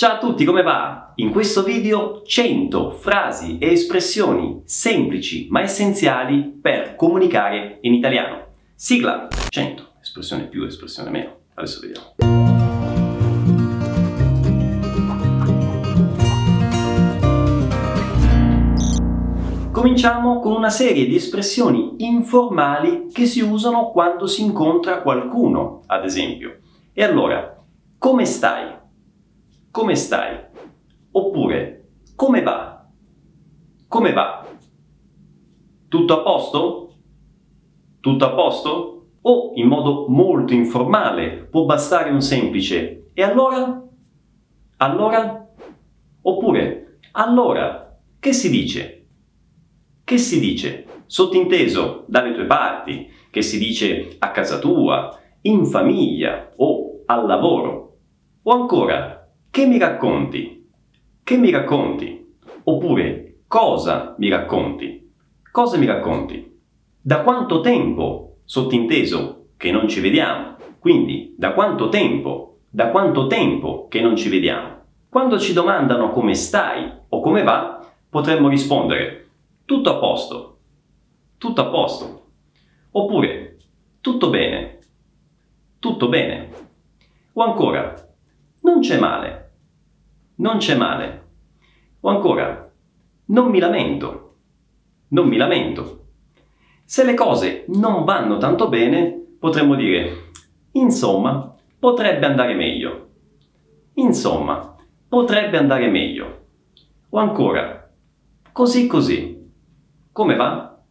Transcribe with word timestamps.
Ciao 0.00 0.14
a 0.14 0.18
tutti, 0.18 0.46
come 0.46 0.62
va? 0.62 1.12
In 1.16 1.30
questo 1.30 1.62
video 1.62 2.22
100 2.24 2.92
frasi 2.92 3.58
e 3.58 3.72
espressioni 3.72 4.62
semplici 4.64 5.48
ma 5.50 5.60
essenziali 5.60 6.58
per 6.58 6.96
comunicare 6.96 7.80
in 7.82 7.92
italiano. 7.92 8.46
Sigla 8.74 9.28
100, 9.50 9.88
espressione 10.00 10.44
più, 10.44 10.64
espressione 10.64 11.10
meno. 11.10 11.40
Adesso 11.52 11.80
vediamo. 11.80 12.14
Cominciamo 19.70 20.40
con 20.40 20.52
una 20.52 20.70
serie 20.70 21.04
di 21.04 21.16
espressioni 21.16 21.96
informali 21.98 23.08
che 23.12 23.26
si 23.26 23.42
usano 23.42 23.90
quando 23.90 24.26
si 24.26 24.40
incontra 24.40 25.02
qualcuno, 25.02 25.82
ad 25.88 26.06
esempio. 26.06 26.60
E 26.94 27.04
allora, 27.04 27.62
come 27.98 28.24
stai? 28.24 28.79
Come 29.70 29.94
stai? 29.94 30.38
Oppure 31.12 31.88
come 32.16 32.42
va? 32.42 32.86
Come 33.88 34.12
va? 34.12 34.46
Tutto 35.88 36.12
a 36.12 36.22
posto? 36.22 36.94
Tutto 38.00 38.24
a 38.24 38.30
posto? 38.30 39.06
O 39.22 39.52
in 39.54 39.66
modo 39.66 40.06
molto 40.08 40.54
informale 40.54 41.46
può 41.50 41.64
bastare 41.64 42.10
un 42.10 42.20
semplice 42.20 43.10
e 43.12 43.22
allora? 43.22 43.82
Allora? 44.78 45.48
Oppure 46.22 46.98
allora 47.12 47.98
che 48.18 48.32
si 48.32 48.50
dice? 48.50 49.06
Che 50.04 50.18
si 50.18 50.40
dice? 50.40 50.86
Sottinteso 51.06 52.04
dalle 52.06 52.34
tue 52.34 52.44
parti, 52.44 53.08
che 53.30 53.42
si 53.42 53.58
dice 53.58 54.16
a 54.18 54.30
casa 54.30 54.58
tua, 54.58 55.18
in 55.42 55.64
famiglia 55.64 56.52
o 56.56 57.02
al 57.06 57.26
lavoro. 57.26 57.96
O 58.42 58.52
ancora 58.52 59.19
che 59.50 59.66
mi 59.66 59.78
racconti? 59.78 60.68
Che 61.24 61.36
mi 61.36 61.50
racconti? 61.50 62.36
Oppure 62.62 63.40
cosa 63.48 64.14
mi 64.18 64.28
racconti? 64.28 65.10
Cosa 65.50 65.76
mi 65.76 65.86
racconti? 65.86 66.56
Da 67.00 67.22
quanto 67.22 67.60
tempo, 67.60 68.36
sottinteso, 68.44 69.48
che 69.56 69.72
non 69.72 69.88
ci 69.88 69.98
vediamo? 69.98 70.54
Quindi, 70.78 71.34
da 71.36 71.52
quanto 71.52 71.88
tempo? 71.88 72.60
Da 72.70 72.90
quanto 72.90 73.26
tempo 73.26 73.88
che 73.88 74.00
non 74.00 74.14
ci 74.14 74.28
vediamo? 74.28 74.84
Quando 75.08 75.36
ci 75.36 75.52
domandano 75.52 76.10
come 76.10 76.34
stai 76.34 76.88
o 77.08 77.20
come 77.20 77.42
va, 77.42 77.84
potremmo 78.08 78.48
rispondere 78.48 79.30
tutto 79.64 79.90
a 79.90 79.98
posto, 79.98 80.58
tutto 81.38 81.60
a 81.60 81.66
posto. 81.66 82.26
Oppure 82.92 83.56
tutto 84.00 84.30
bene, 84.30 84.78
tutto 85.80 86.08
bene. 86.08 86.50
O 87.32 87.42
ancora, 87.42 87.92
non 88.60 88.78
c'è 88.80 88.98
male 88.98 89.39
non 90.40 90.58
c'è 90.58 90.74
male. 90.74 91.28
O 92.00 92.08
ancora, 92.08 92.70
non 93.26 93.50
mi 93.50 93.58
lamento, 93.58 94.36
non 95.08 95.28
mi 95.28 95.36
lamento. 95.36 96.06
Se 96.84 97.04
le 97.04 97.14
cose 97.14 97.64
non 97.68 98.04
vanno 98.04 98.38
tanto 98.38 98.68
bene, 98.68 99.36
potremmo 99.38 99.74
dire, 99.74 100.30
insomma, 100.72 101.54
potrebbe 101.78 102.26
andare 102.26 102.54
meglio. 102.54 103.08
Insomma, 103.94 104.76
potrebbe 105.08 105.58
andare 105.58 105.88
meglio. 105.88 106.46
O 107.10 107.18
ancora, 107.18 107.90
così 108.52 108.86
così. 108.86 109.38
Come 110.10 110.36
va? 110.36 110.82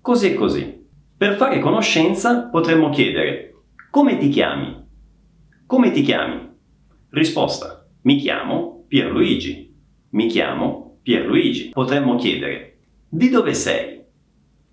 Così 0.00 0.32
e 0.32 0.34
così. 0.34 0.86
Per 1.16 1.34
fare 1.34 1.58
conoscenza 1.58 2.48
potremmo 2.48 2.90
chiedere, 2.90 3.62
come 3.90 4.16
ti 4.16 4.28
chiami? 4.28 4.86
Come 5.66 5.90
ti 5.90 6.02
chiami? 6.02 6.50
Risposta, 7.10 7.86
mi 8.02 8.16
chiamo 8.16 8.71
Pierluigi. 8.92 9.74
Mi 10.10 10.26
chiamo 10.26 10.98
Pierluigi. 11.00 11.70
Potremmo 11.70 12.16
chiedere, 12.16 12.80
di 13.08 13.30
dove 13.30 13.54
sei? 13.54 14.02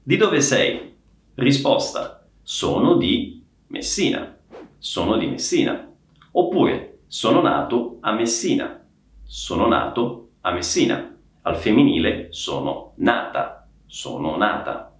Di 0.04 0.18
dove 0.18 0.42
sei? 0.42 0.94
Risposta, 1.36 2.28
sono 2.42 2.98
di 2.98 3.42
Messina. 3.68 4.38
Sono 4.78 5.16
di 5.16 5.26
Messina. 5.26 5.90
Oppure, 6.32 6.98
sono 7.08 7.42
nato 7.42 8.00
a 8.02 8.12
Messina. 8.12 8.86
Sono 9.24 9.68
nato 9.68 10.32
a 10.42 10.52
Messina. 10.52 11.16
Al 11.44 11.56
femminile 11.56 12.28
sono 12.32 12.92
nata. 12.96 13.70
Sono 13.86 14.36
nata. 14.36 15.00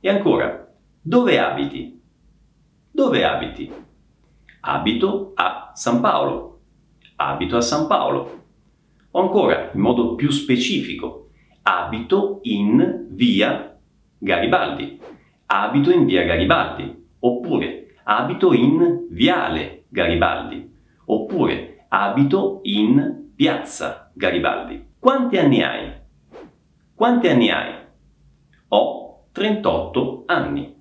E 0.00 0.08
ancora, 0.08 0.66
dove 1.02 1.38
abiti? 1.38 2.00
Dove 2.90 3.22
abiti? 3.22 3.70
Abito 4.60 5.32
a 5.34 5.72
San 5.74 6.00
Paolo. 6.00 6.60
Abito 7.16 7.58
a 7.58 7.60
San 7.60 7.86
Paolo. 7.86 8.44
O 9.16 9.20
ancora, 9.20 9.70
in 9.72 9.80
modo 9.80 10.14
più 10.14 10.28
specifico, 10.28 11.30
abito 11.62 12.40
in 12.42 13.06
via 13.12 13.74
Garibaldi. 14.18 15.00
Abito 15.46 15.90
in 15.90 16.04
via 16.04 16.22
Garibaldi. 16.24 17.04
Oppure 17.20 17.94
abito 18.04 18.52
in 18.52 19.06
viale 19.08 19.84
Garibaldi. 19.88 20.70
Oppure 21.06 21.86
abito 21.88 22.60
in 22.64 23.30
piazza 23.34 24.10
Garibaldi. 24.12 24.84
Quanti 24.98 25.38
anni 25.38 25.62
hai? 25.62 25.92
Quanti 26.94 27.28
anni 27.28 27.48
hai? 27.50 27.72
Ho 28.68 29.28
38 29.32 30.24
anni. 30.26 30.76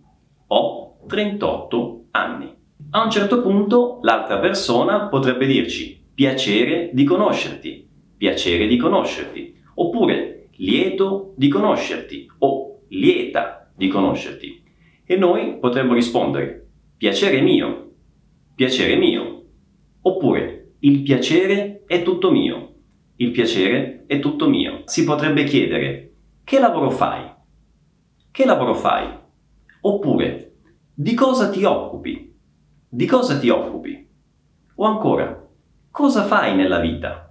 Ho 0.48 0.98
38 1.08 2.08
anni. 2.12 2.54
A 2.90 3.02
un 3.02 3.10
certo 3.10 3.42
punto 3.42 4.00
l'altra 4.02 4.40
persona 4.40 5.08
potrebbe 5.08 5.46
dirci 5.46 6.04
piacere 6.14 6.90
di 6.92 7.06
conoscerti 7.06 7.85
piacere 8.18 8.68
di 8.68 8.78
conoscerti, 8.78 9.56
oppure 9.76 10.50
lieto 10.58 11.34
di 11.36 11.48
conoscerti 11.48 12.28
o 12.40 12.82
lieta 12.90 13.72
di 13.76 13.88
conoscerti. 13.88 14.64
E 15.06 15.16
noi 15.16 15.58
potremmo 15.60 15.94
rispondere 15.94 16.68
piacere 16.98 17.42
mio, 17.42 17.92
piacere 18.56 18.96
mio, 18.96 19.44
oppure 20.02 20.74
il 20.80 21.02
piacere 21.02 21.84
è 21.86 22.04
tutto 22.04 22.32
mio, 22.32 22.74
il 23.18 23.32
piacere 23.32 24.04
è 24.08 24.20
tutto 24.20 24.48
mio. 24.48 24.84
Si 24.86 25.04
potrebbe 25.04 25.44
chiedere 25.44 26.14
che 26.44 26.60
lavoro 26.60 26.90
fai? 26.90 27.34
Che 28.32 28.46
lavoro 28.46 28.74
fai? 28.74 29.08
Oppure 29.82 30.54
di 30.94 31.14
cosa 31.14 31.50
ti 31.50 31.64
occupi? 31.64 32.34
Di 32.88 33.06
cosa 33.06 33.38
ti 33.38 33.50
occupi? 33.50 34.08
O 34.76 34.86
ancora, 34.86 35.48
cosa 35.92 36.24
fai 36.24 36.56
nella 36.56 36.80
vita? 36.80 37.25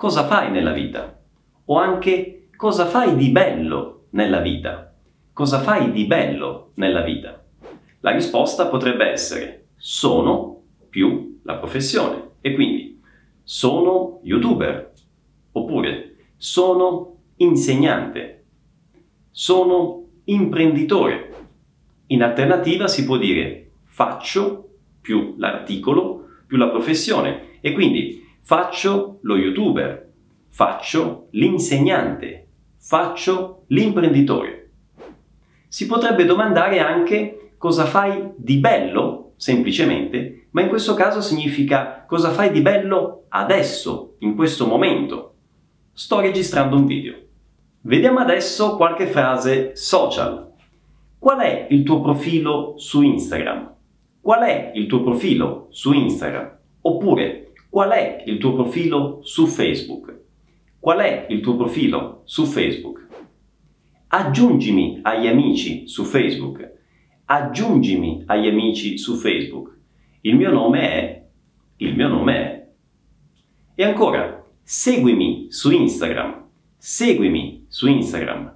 Cosa 0.00 0.26
fai 0.26 0.50
nella 0.50 0.72
vita? 0.72 1.20
O 1.66 1.76
anche 1.76 2.48
cosa 2.56 2.86
fai 2.86 3.16
di 3.16 3.28
bello 3.28 4.06
nella 4.12 4.40
vita? 4.40 4.94
Cosa 5.30 5.60
fai 5.60 5.92
di 5.92 6.06
bello 6.06 6.70
nella 6.76 7.02
vita? 7.02 7.44
La 8.00 8.10
risposta 8.10 8.68
potrebbe 8.68 9.04
essere 9.04 9.66
sono 9.76 10.62
più 10.88 11.40
la 11.42 11.56
professione 11.56 12.30
e 12.40 12.54
quindi 12.54 12.98
sono 13.42 14.20
youtuber 14.22 14.90
oppure 15.52 16.16
sono 16.38 17.18
insegnante, 17.36 18.44
sono 19.30 20.06
imprenditore. 20.24 21.34
In 22.06 22.22
alternativa 22.22 22.88
si 22.88 23.04
può 23.04 23.18
dire 23.18 23.72
faccio 23.84 24.76
più 24.98 25.34
l'articolo 25.36 26.24
più 26.46 26.56
la 26.56 26.70
professione 26.70 27.58
e 27.60 27.72
quindi 27.72 28.19
faccio 28.40 29.18
lo 29.22 29.36
youtuber, 29.36 30.10
faccio 30.48 31.28
l'insegnante, 31.30 32.46
faccio 32.78 33.64
l'imprenditore. 33.68 34.70
Si 35.68 35.86
potrebbe 35.86 36.24
domandare 36.24 36.80
anche 36.80 37.52
cosa 37.56 37.84
fai 37.84 38.32
di 38.36 38.56
bello, 38.56 39.32
semplicemente, 39.36 40.48
ma 40.50 40.62
in 40.62 40.68
questo 40.68 40.94
caso 40.94 41.20
significa 41.20 42.04
cosa 42.06 42.30
fai 42.30 42.50
di 42.50 42.60
bello 42.60 43.24
adesso, 43.28 44.16
in 44.18 44.34
questo 44.34 44.66
momento. 44.66 45.34
Sto 45.92 46.20
registrando 46.20 46.76
un 46.76 46.86
video. 46.86 47.14
Vediamo 47.82 48.18
adesso 48.18 48.76
qualche 48.76 49.06
frase 49.06 49.76
social. 49.76 50.52
Qual 51.18 51.38
è 51.38 51.66
il 51.70 51.82
tuo 51.82 52.00
profilo 52.00 52.74
su 52.76 53.02
Instagram? 53.02 53.74
Qual 54.20 54.42
è 54.42 54.72
il 54.74 54.86
tuo 54.86 55.02
profilo 55.02 55.68
su 55.70 55.92
Instagram? 55.92 56.58
Oppure 56.82 57.39
Qual 57.70 57.90
è 57.90 58.24
il 58.26 58.38
tuo 58.38 58.54
profilo 58.54 59.20
su 59.22 59.46
Facebook? 59.46 60.18
Qual 60.80 60.98
è 60.98 61.26
il 61.28 61.40
tuo 61.40 61.54
profilo 61.54 62.22
su 62.24 62.44
Facebook? 62.44 63.06
Aggiungimi 64.08 64.98
agli 65.02 65.28
amici 65.28 65.86
su 65.86 66.02
Facebook. 66.02 66.68
Aggiungimi 67.26 68.24
agli 68.26 68.48
amici 68.48 68.98
su 68.98 69.14
Facebook. 69.14 69.78
Il 70.22 70.34
mio 70.34 70.50
nome 70.50 70.80
è... 70.80 71.26
Il 71.76 71.94
mio 71.94 72.08
nome 72.08 72.34
è... 72.34 72.68
E 73.76 73.84
ancora, 73.84 74.44
seguimi 74.64 75.46
su 75.50 75.70
Instagram. 75.70 76.46
Seguimi 76.76 77.66
su 77.68 77.86
Instagram. 77.86 78.52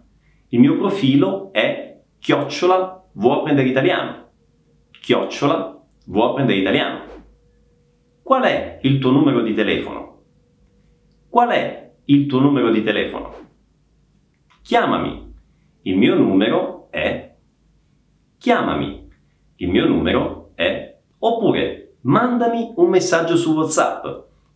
Il 0.48 0.58
mio 0.58 0.76
profilo 0.76 1.52
è 1.52 2.00
chiocciola 2.18 3.04
vuoi 3.12 3.38
apprendere 3.38 3.68
italiano. 3.68 4.30
Chiocciola 4.90 5.80
vuoi 6.06 6.30
apprendere 6.30 6.58
italiano. 6.58 7.13
Qual 8.24 8.42
è 8.42 8.78
il 8.80 8.98
tuo 9.00 9.10
numero 9.10 9.42
di 9.42 9.52
telefono? 9.52 10.22
Qual 11.28 11.50
è 11.50 11.92
il 12.06 12.24
tuo 12.24 12.40
numero 12.40 12.70
di 12.70 12.82
telefono? 12.82 13.34
Chiamami. 14.62 15.30
Il 15.82 15.98
mio 15.98 16.14
numero 16.14 16.88
è... 16.90 17.34
Chiamami. 18.38 19.10
Il 19.56 19.68
mio 19.68 19.86
numero 19.86 20.52
è... 20.54 21.00
Oppure 21.18 21.96
mandami 22.00 22.72
un 22.76 22.88
messaggio 22.88 23.36
su 23.36 23.52
WhatsApp. 23.52 24.06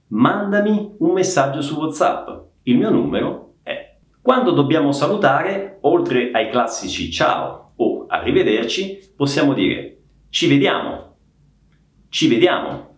Mandami 0.07 0.95
un 1.01 1.13
messaggio 1.13 1.61
su 1.61 1.79
WhatsApp. 1.79 2.27
Il 2.63 2.79
mio 2.79 2.89
numero 2.89 3.57
è... 3.63 3.99
Quando 4.23 4.53
dobbiamo 4.53 4.93
salutare, 4.93 5.77
oltre 5.83 6.31
ai 6.31 6.49
classici 6.49 7.11
ciao 7.11 7.73
o 7.77 8.07
arrivederci, 8.09 9.13
possiamo 9.15 9.53
dire 9.53 9.99
ci 10.31 10.49
vediamo, 10.49 11.17
ci 12.09 12.29
vediamo, 12.29 12.97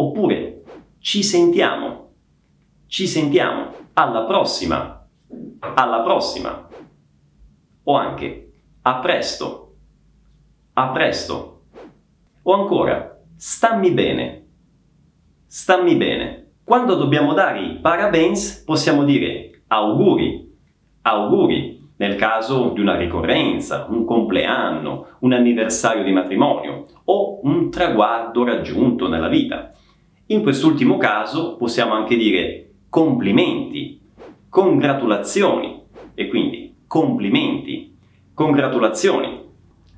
oppure 0.00 0.62
ci 0.98 1.22
sentiamo, 1.22 2.12
ci 2.86 3.06
sentiamo, 3.06 3.72
alla 3.92 4.22
prossima, 4.22 5.06
alla 5.74 6.00
prossima, 6.00 6.68
o 7.82 7.94
anche 7.94 8.52
a 8.82 8.98
presto, 8.98 9.74
a 10.72 10.88
presto, 10.88 11.62
o 12.42 12.52
ancora 12.52 13.18
stammi 13.36 13.90
bene, 13.90 14.46
stammi 15.46 15.94
bene. 15.96 16.52
Quando 16.64 16.94
dobbiamo 16.94 17.34
dare 17.34 17.62
i 17.62 17.76
parabens 17.76 18.62
possiamo 18.64 19.04
dire 19.04 19.62
auguri, 19.66 20.50
auguri, 21.02 21.88
nel 21.96 22.16
caso 22.16 22.70
di 22.70 22.80
una 22.80 22.96
ricorrenza, 22.96 23.86
un 23.90 24.06
compleanno, 24.06 25.16
un 25.20 25.34
anniversario 25.34 26.02
di 26.02 26.12
matrimonio 26.12 26.86
o 27.04 27.40
un 27.42 27.70
traguardo 27.70 28.44
raggiunto 28.44 29.06
nella 29.06 29.28
vita. 29.28 29.72
In 30.30 30.42
quest'ultimo 30.42 30.96
caso 30.96 31.56
possiamo 31.56 31.92
anche 31.92 32.14
dire 32.14 32.70
complimenti, 32.88 34.00
congratulazioni 34.48 35.82
e 36.14 36.28
quindi 36.28 36.72
complimenti, 36.86 37.96
congratulazioni. 38.32 39.42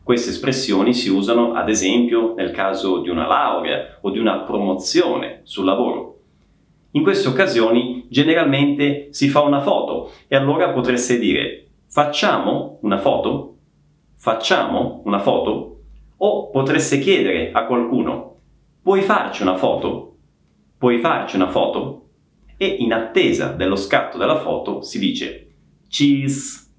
Queste 0.02 0.30
espressioni 0.30 0.94
si 0.94 1.10
usano 1.10 1.52
ad 1.52 1.68
esempio 1.68 2.32
nel 2.34 2.50
caso 2.50 3.00
di 3.00 3.10
una 3.10 3.26
laurea 3.26 3.98
o 4.00 4.08
di 4.08 4.18
una 4.18 4.38
promozione 4.38 5.40
sul 5.42 5.66
lavoro. 5.66 6.20
In 6.92 7.02
queste 7.02 7.28
occasioni 7.28 8.06
generalmente 8.08 9.08
si 9.10 9.28
fa 9.28 9.42
una 9.42 9.60
foto 9.60 10.12
e 10.28 10.34
allora 10.34 10.70
potreste 10.70 11.18
dire 11.18 11.66
Facciamo 11.88 12.78
una 12.80 12.96
foto? 12.96 13.56
Facciamo 14.16 15.02
una 15.04 15.18
foto? 15.18 15.80
O 16.16 16.48
potreste 16.48 17.00
chiedere 17.00 17.52
a 17.52 17.66
qualcuno, 17.66 18.36
puoi 18.80 19.02
farci 19.02 19.42
una 19.42 19.56
foto? 19.56 20.06
Puoi 20.82 20.98
farci 20.98 21.36
una 21.36 21.48
foto? 21.48 22.08
E 22.56 22.66
in 22.66 22.92
attesa 22.92 23.52
dello 23.52 23.76
scatto 23.76 24.18
della 24.18 24.40
foto 24.40 24.82
si 24.82 24.98
dice 24.98 25.52
cheese. 25.88 26.72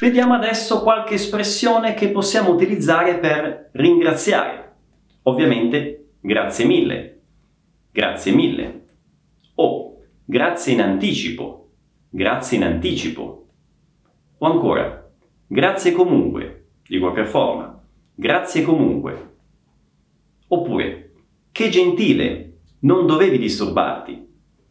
Vediamo 0.00 0.34
adesso 0.34 0.82
qualche 0.82 1.14
espressione 1.14 1.94
che 1.94 2.08
possiamo 2.08 2.50
utilizzare 2.50 3.20
per 3.20 3.70
ringraziare. 3.74 4.74
Ovviamente, 5.22 6.14
grazie 6.18 6.64
mille. 6.64 7.20
Grazie 7.92 8.32
mille. 8.32 8.86
O 9.54 9.98
grazie 10.24 10.72
in 10.72 10.80
anticipo. 10.80 11.68
Grazie 12.10 12.56
in 12.56 12.64
anticipo. 12.64 13.46
O 14.36 14.46
ancora, 14.46 15.08
grazie 15.46 15.92
comunque, 15.92 16.70
di 16.88 16.98
qualche 16.98 17.24
forma, 17.24 17.80
grazie 18.16 18.62
comunque. 18.62 19.34
Oppure, 20.48 21.12
che 21.52 21.68
gentile, 21.68 22.53
non 22.84 23.06
dovevi 23.06 23.38
disturbarti. 23.38 24.26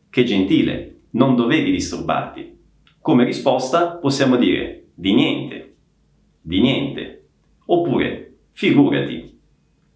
Che 0.10 0.24
gentile, 0.24 1.02
non 1.12 1.36
dovevi 1.36 1.72
disturbarti. 1.72 2.58
Come 3.00 3.26
risposta 3.26 3.98
possiamo 3.98 4.36
dire 4.38 4.86
di 4.94 5.14
niente, 5.14 5.76
di 6.42 6.62
niente. 6.62 7.28
Oppure, 7.66 8.38
figurati, 8.52 9.40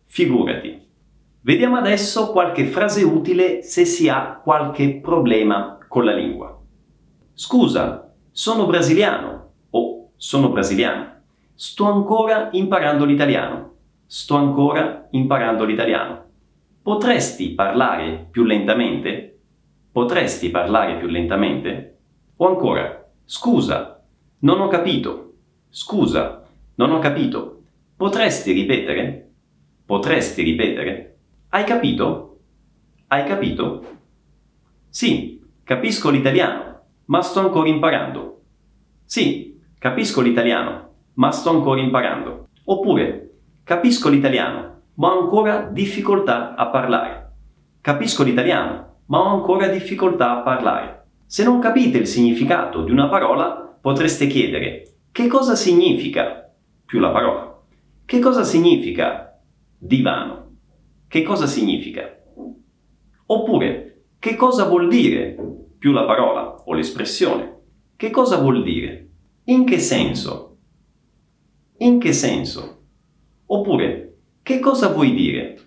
figurati. 0.05 0.85
Vediamo 1.41 1.77
adesso 1.77 2.31
qualche 2.31 2.65
frase 2.65 3.03
utile 3.03 3.63
se 3.63 3.85
si 3.85 4.09
ha 4.09 4.41
qualche 4.43 4.99
problema 4.99 5.77
con 5.87 6.03
la 6.03 6.13
lingua. 6.13 6.59
Scusa, 7.33 8.13
sono 8.31 8.65
brasiliano 8.65 9.37
sono 10.17 10.49
brasiliano. 10.49 11.21
Sto 11.53 11.85
ancora 11.85 12.49
imparando 12.51 13.05
l'italiano. 13.05 13.75
Sto 14.07 14.35
ancora 14.35 15.07
imparando 15.11 15.63
l'italiano. 15.63 16.25
Potresti 16.88 17.50
parlare 17.50 18.30
più 18.31 18.45
lentamente? 18.45 19.39
Potresti 19.92 20.50
parlare 20.50 20.95
più 20.95 21.10
lentamente? 21.10 21.98
O 22.38 22.48
ancora, 22.48 23.12
scusa, 23.25 24.01
non 24.39 24.62
ho 24.62 24.69
capito. 24.69 25.34
Scusa, 25.68 26.48
non 26.75 26.92
ho 26.92 27.00
capito. 27.00 27.63
Potresti 27.94 28.54
ripetere? 28.54 29.31
Potresti 29.86 30.42
ripetere? 30.44 31.18
Hai 31.50 31.66
capito? 31.66 32.39
Hai 33.07 33.25
capito? 33.25 33.98
Sì, 34.88 35.44
capisco 35.66 36.10
l'italiano, 36.10 36.84
ma 37.07 37.22
sto 37.22 37.42
ancora 37.42 37.68
imparando. 37.68 38.44
Sì, 39.04 39.60
Capisco 39.78 40.22
l'italiano, 40.22 40.94
ma 41.16 41.31
sto 41.31 41.50
ancora 41.50 41.81
imparando. 41.81 42.48
Oppure, 42.63 43.31
capisco 43.63 44.07
l'italiano, 44.07 44.76
ma 44.97 45.13
ho 45.13 45.21
ancora 45.21 45.61
difficoltà 45.71 46.55
a 46.55 46.67
parlare. 46.67 47.31
Capisco 47.81 48.23
l'italiano, 48.23 49.01
ma 49.05 49.19
ho 49.19 49.35
ancora 49.35 49.67
difficoltà 49.67 50.38
a 50.38 50.41
parlare. 50.41 51.05
Se 51.25 51.44
non 51.44 51.59
capite 51.59 51.97
il 51.97 52.07
significato 52.07 52.83
di 52.83 52.91
una 52.91 53.07
parola, 53.07 53.77
potreste 53.79 54.27
chiedere 54.27 54.94
che 55.11 55.27
cosa 55.27 55.55
significa 55.55 56.51
più 56.85 56.99
la 56.99 57.11
parola. 57.11 57.59
Che 58.05 58.19
cosa 58.19 58.44
significa 58.44 59.39
divano? 59.77 60.55
Che 61.07 61.21
cosa 61.23 61.45
significa? 61.45 62.03
Oppure, 63.27 64.03
che 64.19 64.35
cosa 64.35 64.65
vuol 64.65 64.88
dire 64.88 65.35
più 65.77 65.91
la 65.91 66.05
parola 66.05 66.55
o 66.65 66.73
l'espressione? 66.73 67.55
Che 67.95 68.09
cosa 68.09 68.38
vuol 68.38 68.63
dire? 68.63 69.09
In 69.45 69.65
che 69.65 69.79
senso? 69.79 70.57
In 71.77 72.00
che 72.00 72.13
senso? 72.13 72.81
Oppure, 73.47 74.06
che 74.47 74.59
cosa 74.59 74.88
vuoi 74.88 75.13
dire? 75.13 75.57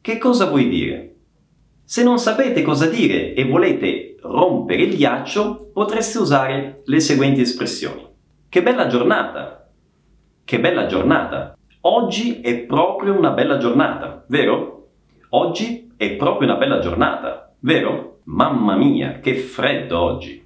Che 0.00 0.16
cosa 0.16 0.46
vuoi 0.46 0.66
dire? 0.70 1.14
Se 1.84 2.02
non 2.02 2.18
sapete 2.18 2.62
cosa 2.62 2.86
dire 2.86 3.34
e 3.34 3.44
volete 3.44 4.16
rompere 4.22 4.84
il 4.84 4.96
ghiaccio, 4.96 5.68
potreste 5.74 6.16
usare 6.16 6.80
le 6.86 7.00
seguenti 7.00 7.42
espressioni. 7.42 8.02
Che 8.48 8.62
bella 8.62 8.86
giornata! 8.86 9.70
Che 10.42 10.58
bella 10.58 10.86
giornata! 10.86 11.54
Oggi 11.82 12.40
è 12.40 12.60
proprio 12.60 13.14
una 13.14 13.32
bella 13.32 13.58
giornata, 13.58 14.24
vero? 14.28 14.88
Oggi 15.28 15.92
è 15.94 16.12
proprio 16.12 16.48
una 16.48 16.56
bella 16.58 16.78
giornata, 16.78 17.54
vero? 17.58 18.20
Mamma 18.24 18.74
mia, 18.74 19.20
che 19.20 19.34
freddo 19.34 20.00
oggi! 20.00 20.42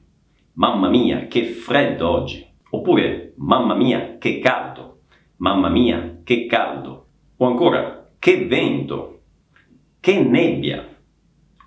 Mamma 0.55 0.89
mia, 0.89 1.29
che 1.29 1.45
freddo 1.45 2.11
oggi. 2.11 2.45
Oppure, 2.71 3.35
mamma 3.37 3.77
mia, 3.77 4.17
che 4.19 4.41
caldo. 4.41 5.03
Mamma 5.37 5.69
mia, 5.69 6.23
che 6.25 6.47
caldo. 6.47 7.06
O 7.39 7.47
ancora, 7.47 8.09
che 8.19 8.47
vento. 8.47 9.21
Che 10.01 10.21
nebbia. 10.21 10.87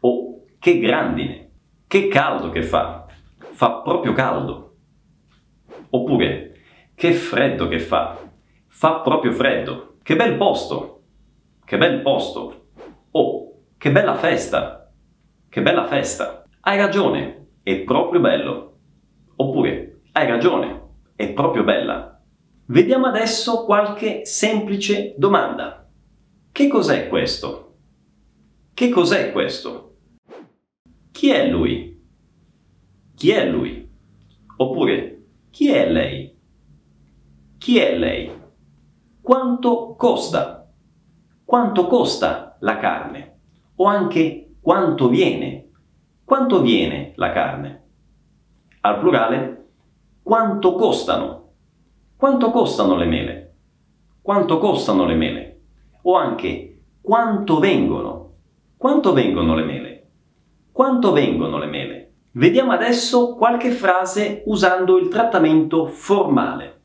O 0.01 0.45
che 0.57 0.79
grandine. 0.79 1.51
Che 1.87 2.07
caldo 2.07 2.49
che 2.49 2.63
fa. 2.63 3.05
Fa 3.37 3.81
proprio 3.81 4.13
caldo. 4.13 4.75
Oppure, 5.91 6.55
che 6.95 7.13
freddo 7.13 7.67
che 7.67 7.79
fa. 7.79 8.17
Fa 8.67 8.99
proprio 9.01 9.31
freddo. 9.31 9.97
Che 10.01 10.15
bel 10.15 10.37
posto. 10.37 11.03
Che 11.65 11.77
bel 11.77 12.01
posto. 12.01 12.69
Oh, 13.11 13.65
che 13.77 13.91
bella 13.91 14.15
festa. 14.15 14.91
Che 15.47 15.61
bella 15.61 15.85
festa. 15.85 16.43
Hai 16.61 16.77
ragione, 16.77 17.47
è 17.63 17.77
proprio 17.79 18.19
bello. 18.19 18.77
Oppure, 19.35 20.01
hai 20.13 20.27
ragione, 20.27 20.81
è 21.15 21.31
proprio 21.31 21.63
bella. 21.63 22.18
Vediamo 22.69 23.07
adesso 23.07 23.65
qualche 23.65 24.25
semplice 24.25 25.15
domanda. 25.17 25.89
Che 26.51 26.67
cos'è 26.67 27.07
questo? 27.07 27.77
Che 28.73 28.89
cos'è 28.89 29.31
questo? 29.31 29.97
Chi 31.11 31.31
è 31.31 31.49
lui? 31.49 31.99
Chi 33.15 33.31
è 33.31 33.49
lui? 33.49 33.89
Oppure, 34.57 35.23
chi 35.49 35.71
è 35.71 35.89
lei? 35.89 36.37
Chi 37.57 37.79
è 37.79 37.97
lei? 37.97 38.31
Quanto 39.19 39.95
costa? 39.95 40.71
Quanto 41.43 41.87
costa 41.87 42.57
la 42.59 42.77
carne? 42.77 43.39
O 43.75 43.85
anche 43.85 44.55
quanto 44.61 45.09
viene? 45.09 45.71
Quanto 46.23 46.61
viene 46.61 47.13
la 47.15 47.31
carne? 47.31 47.79
al 48.81 48.99
plurale, 48.99 49.67
quanto 50.23 50.75
costano? 50.75 51.38
Quanto 52.19 52.51
costano 52.51 52.97
le 52.97 53.05
mele? 53.05 53.53
Quanto 54.21 54.57
costano 54.57 55.05
le 55.05 55.15
mele? 55.15 55.61
O 56.01 56.17
anche 56.17 56.81
quanto 56.99 57.59
vengono? 57.59 58.33
Quanto 58.75 59.13
vengono 59.13 59.55
le 59.55 59.63
mele? 59.63 60.07
Quanto 60.69 61.13
vengono 61.13 61.57
le 61.57 61.67
mele? 61.67 62.11
Vediamo 62.31 62.73
adesso 62.73 63.35
qualche 63.35 63.71
frase 63.71 64.43
usando 64.47 64.97
il 64.97 65.07
trattamento 65.07 65.85
formale. 65.85 66.81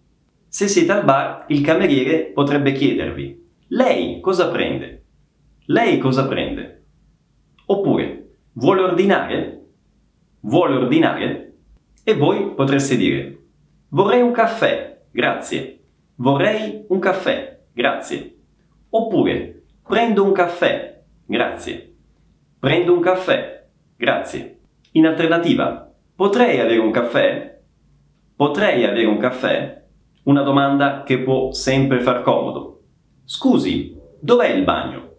Se 0.47 0.69
siete 0.69 0.93
al 0.93 1.03
bar, 1.03 1.47
il 1.49 1.63
cameriere 1.63 2.27
potrebbe 2.27 2.71
chiedervi: 2.71 3.45
Lei 3.71 4.21
cosa 4.21 4.51
prende? 4.51 5.05
Lei 5.65 5.99
cosa 5.99 6.29
prende? 6.29 6.85
Oppure, 7.67 8.37
vuole 8.53 8.83
ordinare? 8.83 9.65
Vuole 10.43 10.77
ordinare? 10.77 11.55
E 12.05 12.15
voi 12.15 12.53
potreste 12.55 12.97
dire: 12.97 13.39
Vorrei 13.89 14.23
un 14.23 14.31
caffè, 14.31 14.94
grazie. 15.15 15.79
Vorrei 16.17 16.85
un 16.89 16.99
caffè, 16.99 17.61
grazie. 17.73 18.37
Oppure, 18.91 19.63
prendo 19.87 20.25
un 20.25 20.33
caffè, 20.33 21.03
grazie. 21.25 21.95
Prendo 22.59 22.93
un 22.93 23.01
caffè, 23.01 23.65
grazie. 23.97 24.59
In 24.93 25.07
alternativa, 25.07 25.89
potrei 26.17 26.59
avere 26.59 26.79
un 26.79 26.91
caffè? 26.91 27.61
Potrei 28.35 28.85
avere 28.85 29.05
un 29.05 29.19
caffè? 29.19 29.85
Una 30.25 30.43
domanda 30.43 31.05
che 31.05 31.21
può 31.21 31.53
sempre 31.53 32.01
far 32.01 32.23
comodo. 32.23 32.83
Scusi, 33.25 33.97
dov'è 34.19 34.49
il 34.49 34.65
bagno? 34.65 35.13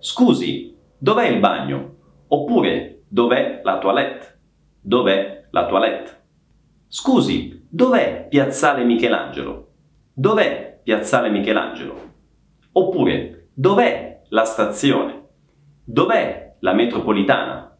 Scusi, 0.00 0.76
dov'è 0.98 1.28
il 1.28 1.38
bagno? 1.38 1.94
Oppure, 2.28 3.04
dov'è 3.08 3.62
la 3.64 3.78
toilette? 3.78 4.38
Dov'è 4.80 5.46
la 5.50 5.66
toilette? 5.66 6.18
Scusi, 6.88 7.59
dov'è 7.70 8.26
Piazzale 8.28 8.82
Michelangelo? 8.82 9.68
Dov'è 10.12 10.80
Piazzale 10.82 11.30
Michelangelo? 11.30 12.08
Oppure, 12.72 13.48
dov'è 13.54 14.22
la 14.30 14.44
stazione? 14.44 15.28
Dov'è 15.84 16.56
la 16.58 16.72
metropolitana? 16.72 17.76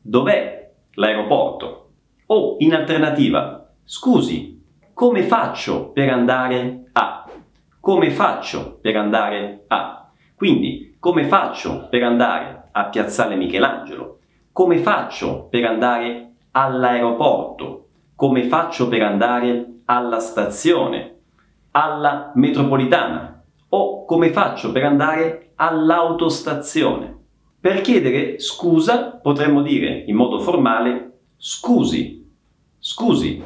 Dov'è 0.00 0.70
l'aeroporto. 0.92 1.90
O 2.26 2.56
in 2.60 2.74
alternativa, 2.74 3.68
scusi, 3.84 4.64
come 4.94 5.24
faccio 5.24 5.90
per 5.90 6.08
andare 6.08 6.84
a? 6.92 7.28
Come 7.80 8.10
faccio 8.10 8.78
per 8.80 8.96
andare 8.96 9.64
a? 9.66 10.08
Quindi, 10.36 10.96
come 11.00 11.24
faccio 11.24 11.88
per 11.88 12.04
andare 12.04 12.68
a 12.70 12.84
Piazzale 12.86 13.34
Michelangelo? 13.34 14.18
Come 14.52 14.78
faccio 14.78 15.48
per 15.50 15.64
andare 15.64 16.34
all'aeroporto? 16.52 17.85
Come 18.16 18.44
faccio 18.44 18.88
per 18.88 19.02
andare 19.02 19.80
alla 19.84 20.20
stazione? 20.20 21.16
Alla 21.72 22.32
metropolitana? 22.34 23.44
O 23.68 24.06
come 24.06 24.30
faccio 24.30 24.72
per 24.72 24.84
andare 24.84 25.52
all'autostazione? 25.56 27.14
Per 27.60 27.82
chiedere 27.82 28.40
scusa 28.40 29.10
potremmo 29.10 29.60
dire 29.60 30.04
in 30.06 30.16
modo 30.16 30.40
formale 30.40 31.18
scusi, 31.36 32.26
scusi, 32.78 33.42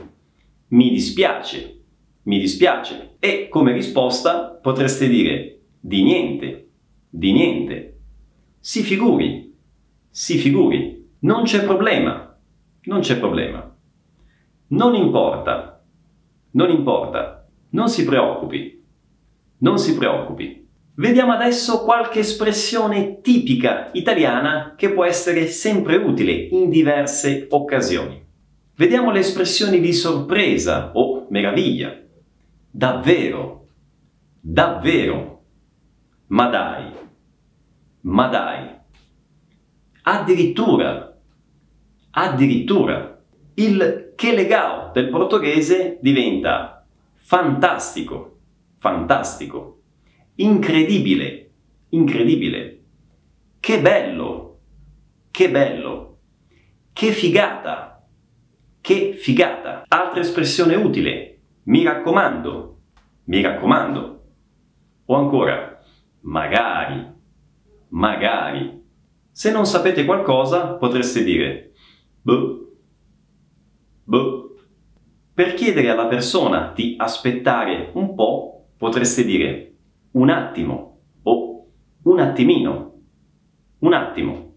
mi 0.68 0.90
dispiace, 0.90 1.80
mi 2.22 2.38
dispiace. 2.38 3.16
E 3.18 3.48
come 3.48 3.72
risposta 3.72 4.56
potreste 4.62 5.08
dire 5.08 5.62
di 5.80 6.04
niente, 6.04 6.68
di 7.08 7.32
niente. 7.32 7.98
Si 8.60 8.82
figuri, 8.82 9.52
si 10.08 10.38
figuri, 10.38 11.08
non 11.22 11.42
c'è 11.42 11.64
problema, 11.64 12.38
non 12.82 13.00
c'è 13.00 13.18
problema. 13.18 13.69
Non 14.72 14.94
importa, 14.94 15.82
non 16.52 16.70
importa, 16.70 17.44
non 17.70 17.88
si 17.88 18.04
preoccupi, 18.04 18.80
non 19.58 19.78
si 19.78 19.96
preoccupi. 19.96 20.68
Vediamo 20.94 21.32
adesso 21.32 21.82
qualche 21.82 22.20
espressione 22.20 23.20
tipica 23.20 23.90
italiana 23.94 24.74
che 24.76 24.92
può 24.92 25.04
essere 25.04 25.48
sempre 25.48 25.96
utile 25.96 26.32
in 26.32 26.70
diverse 26.70 27.48
occasioni. 27.50 28.24
Vediamo 28.76 29.10
le 29.10 29.18
espressioni 29.18 29.80
di 29.80 29.92
sorpresa 29.92 30.92
o 30.94 31.26
meraviglia. 31.30 32.00
Davvero, 32.70 33.66
davvero, 34.40 35.42
ma 36.28 36.46
dai, 36.46 36.92
ma 38.02 38.28
dai. 38.28 38.68
Addirittura, 40.02 41.18
addirittura. 42.12 43.08
Il 43.54 44.09
che 44.20 44.34
legao 44.34 44.90
del 44.92 45.08
portoghese 45.08 45.96
diventa 46.02 46.84
fantastico, 47.14 48.40
fantastico 48.76 49.78
incredibile, 50.34 51.50
incredibile. 51.88 52.82
Che 53.58 53.80
bello, 53.80 54.58
che 55.30 55.50
bello, 55.50 56.18
che 56.92 57.12
figata, 57.12 58.06
che 58.82 59.14
figata. 59.14 59.84
Altra 59.88 60.20
espressione 60.20 60.74
utile, 60.74 61.40
mi 61.62 61.82
raccomando, 61.82 62.78
mi 63.24 63.40
raccomando. 63.40 64.24
O 65.06 65.14
ancora, 65.14 65.82
magari, 66.20 67.10
magari. 67.88 68.84
Se 69.30 69.50
non 69.50 69.64
sapete 69.64 70.04
qualcosa 70.04 70.74
potreste 70.74 71.24
dire, 71.24 71.72
boh, 72.20 72.69
boh. 74.10 74.56
Per 75.32 75.54
chiedere 75.54 75.88
alla 75.88 76.06
persona 76.06 76.72
di 76.74 76.96
aspettare 76.98 77.90
un 77.92 78.16
po', 78.16 78.66
potreste 78.76 79.24
dire 79.24 79.72
un 80.12 80.28
attimo 80.30 80.98
o 81.22 81.66
un 82.02 82.18
attimino, 82.18 82.94
un 83.78 83.92
attimo, 83.92 84.54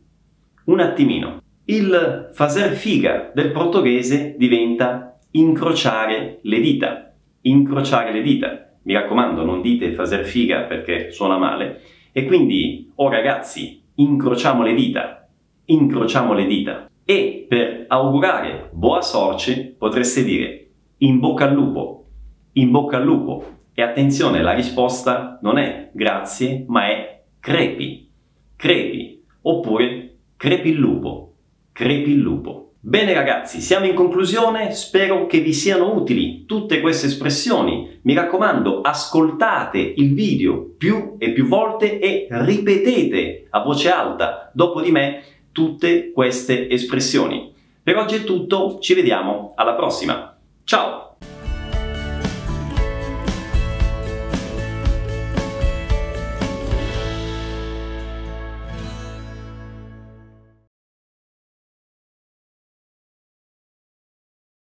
un 0.66 0.80
attimino. 0.80 1.42
Il 1.66 2.32
fazer 2.34 2.74
figa 2.74 3.32
del 3.34 3.52
portoghese 3.52 4.36
diventa 4.40 5.20
incrociare 5.32 6.40
le 6.42 6.60
dita, 6.60 7.14
incrociare 7.42 8.12
le 8.12 8.22
dita. 8.24 8.72
Mi 8.82 8.96
raccomando, 8.96 9.46
non 9.46 9.62
dite 9.62 9.94
fazer 9.94 10.26
figa 10.26 10.62
perché 10.62 11.12
suona 11.12 11.38
male. 11.38 11.82
E 12.12 12.26
quindi, 12.26 12.92
oh 12.96 13.08
ragazzi, 13.08 13.84
incrociamo 13.96 14.64
le 14.64 14.74
dita, 14.74 15.30
incrociamo 15.66 16.34
le 16.34 16.46
dita. 16.48 16.88
E 17.06 17.46
per 17.50 17.86
augurare 17.90 18.70
boa 18.72 19.02
sorte 19.02 19.76
potreste 19.78 20.24
dire 20.24 20.68
in 21.00 21.20
bocca 21.20 21.46
al 21.46 21.54
lupo, 21.54 22.06
in 22.54 22.72
bocca 22.72 22.96
al 22.96 23.04
lupo, 23.04 23.44
e 23.74 23.82
attenzione, 23.82 24.42
la 24.42 24.54
risposta 24.54 25.40
non 25.42 25.58
è 25.58 25.90
grazie, 25.92 26.64
ma 26.68 26.88
è 26.88 27.24
crepi, 27.40 28.10
crepi, 28.56 29.22
oppure 29.42 30.16
crepi 30.38 30.70
il 30.70 30.78
lupo, 30.78 31.34
crepi 31.74 32.12
il 32.12 32.20
lupo. 32.20 32.76
Bene 32.80 33.14
ragazzi, 33.14 33.62
siamo 33.62 33.86
in 33.86 33.96
conclusione, 33.96 34.72
spero 34.72 35.26
che 35.26 35.40
vi 35.40 35.54
siano 35.54 35.96
utili 35.96 36.46
tutte 36.46 36.82
queste 36.82 37.08
espressioni. 37.08 38.00
Mi 38.04 38.14
raccomando, 38.14 38.82
ascoltate 38.82 39.80
il 39.80 40.14
video 40.14 40.74
più 40.78 41.16
e 41.18 41.32
più 41.32 41.48
volte 41.48 42.00
e 42.00 42.28
ripetete 42.30 43.48
a 43.50 43.62
voce 43.62 43.90
alta. 43.90 44.52
Dopo 44.54 44.82
di 44.82 44.92
me 44.92 45.24
tutte 45.54 46.12
queste 46.12 46.70
espressioni. 46.70 47.54
Per 47.82 47.96
oggi 47.96 48.16
è 48.16 48.24
tutto, 48.26 48.80
ci 48.82 48.94
vediamo 48.94 49.54
alla 49.56 49.76
prossima. 49.76 50.38
Ciao! 50.66 51.13